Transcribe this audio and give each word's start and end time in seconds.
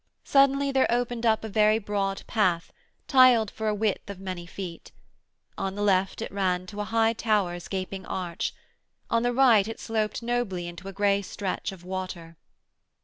Suddenly 0.23 0.71
there 0.71 0.91
opened 0.91 1.27
up 1.27 1.43
a 1.43 1.47
very 1.47 1.77
broad 1.77 2.23
path, 2.25 2.73
tiled 3.07 3.51
for 3.51 3.67
a 3.67 3.75
width 3.75 4.09
of 4.09 4.19
many 4.19 4.47
feet. 4.47 4.91
On 5.59 5.75
the 5.75 5.83
left 5.83 6.23
it 6.23 6.31
ran 6.31 6.65
to 6.73 6.81
a 6.81 6.85
high 6.85 7.13
tower's 7.13 7.67
gaping 7.67 8.07
arch. 8.07 8.51
On 9.11 9.21
the 9.21 9.31
right 9.31 9.67
it 9.67 9.79
sloped 9.79 10.23
nobly 10.23 10.65
into 10.67 10.87
a 10.87 10.91
grey 10.91 11.21
stretch 11.21 11.71
of 11.71 11.83
water. 11.83 12.35